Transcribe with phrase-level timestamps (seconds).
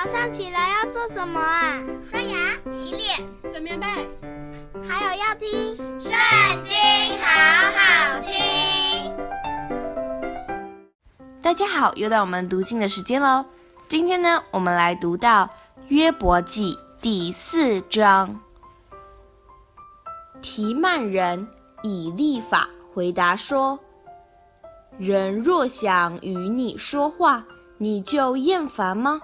[0.00, 1.82] 早上起来要做什么啊？
[2.08, 3.86] 刷牙、洗脸、整棉被，
[4.88, 5.48] 还有要听
[6.00, 6.12] 《圣
[6.62, 6.72] 经》，
[7.20, 7.26] 好
[7.74, 9.12] 好听。
[11.42, 13.44] 大家好，又到我们读经的时间喽。
[13.88, 15.50] 今天呢，我们来读到
[15.88, 18.40] 约伯记第四章。
[20.40, 21.44] 提曼人
[21.82, 23.76] 以立法回答说
[24.96, 27.44] ：“人若想与你说话，
[27.78, 29.20] 你就厌烦吗？”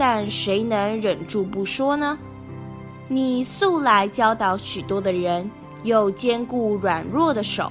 [0.00, 2.18] 但谁能忍住不说呢？
[3.06, 5.50] 你素来教导许多的人，
[5.82, 7.70] 又坚固软弱的手。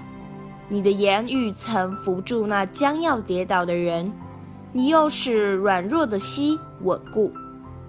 [0.67, 4.13] 你的言语曾扶助那将要跌倒的人，
[4.71, 7.33] 你又使软弱的膝稳固。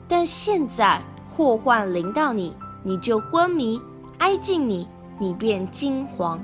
[0.09, 1.03] 但现在
[1.37, 3.79] 祸患临到你，你就昏迷；
[4.21, 6.39] 挨近你，你便惊惶。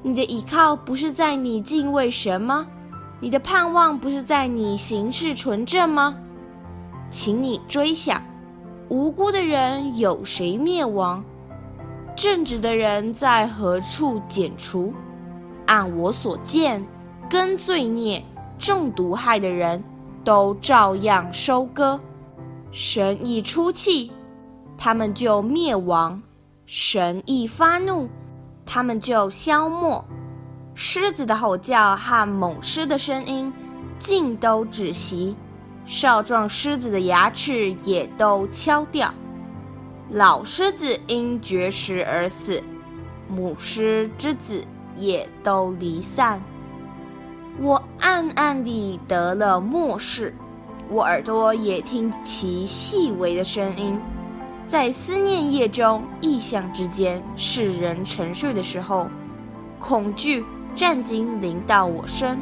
[0.00, 2.66] 你的倚靠不是在你敬畏神吗？
[3.20, 6.16] 你的盼望不是在你行事纯正吗？
[7.10, 8.22] 请你追想，
[8.88, 11.24] 无辜的人有谁灭亡？
[12.14, 14.92] 正直的人在何处剪除？
[15.66, 16.84] 按我所见，
[17.28, 18.24] 跟罪孽、
[18.58, 19.82] 中毒害的人
[20.24, 21.98] 都照样收割。
[22.70, 24.10] 神一出气，
[24.76, 26.20] 他们就灭亡；
[26.66, 28.08] 神一发怒，
[28.66, 30.04] 他们就消没。
[30.74, 33.52] 狮子的吼叫和猛狮的声音，
[33.98, 35.34] 尽都止息。
[35.88, 39.10] 少壮狮子的牙齿也都敲掉，
[40.10, 42.62] 老狮子因绝食而死，
[43.26, 44.62] 母狮之子
[44.96, 46.38] 也都离散。
[47.58, 50.34] 我暗暗地得了默示，
[50.90, 53.98] 我耳朵也听其细微的声音，
[54.68, 59.08] 在思念夜中，异象之间，世人沉睡的时候，
[59.78, 60.44] 恐惧
[60.74, 62.38] 战兢临到我身，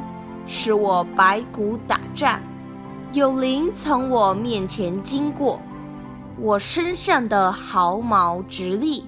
[0.46, 2.42] 使我百骨打颤。
[3.16, 5.58] 有灵从我面前经过，
[6.38, 9.02] 我身上的毫毛直立，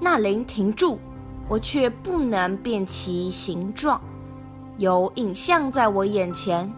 [0.00, 0.98] 那灵停住，
[1.46, 4.00] 我却不能辨其形状。
[4.78, 6.68] 有影像在我眼前，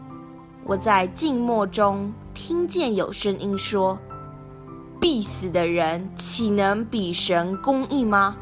[0.66, 3.98] 我在静默中听见有声音说
[5.00, 8.36] ：“必死的人岂能比神公义吗？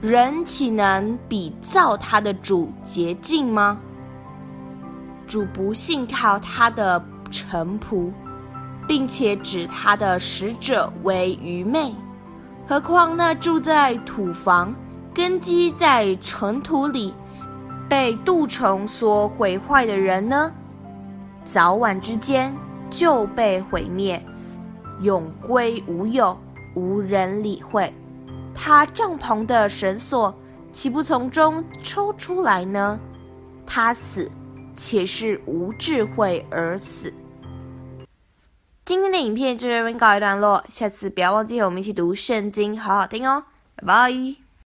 [0.00, 3.78] 人岂能比造他的主洁净吗？
[5.26, 8.10] 主不信靠他的。”臣仆，
[8.86, 11.94] 并且指他的使者为愚昧，
[12.66, 14.74] 何况那住在土房、
[15.14, 17.14] 根基在尘土里、
[17.88, 20.52] 被蠹虫所毁坏的人呢？
[21.44, 22.54] 早晚之间
[22.90, 24.22] 就被毁灭，
[25.00, 26.38] 永归无有，
[26.74, 27.92] 无人理会。
[28.54, 30.34] 他帐篷的绳索
[30.72, 32.98] 岂不从中抽出来呢？
[33.64, 34.30] 他死。
[34.78, 37.12] 且是无智慧而死。
[38.84, 43.44] 今天的影片就这边告一段落，下次不要忘记和我们一起读圣经，好好听哦，
[43.74, 44.47] 拜拜。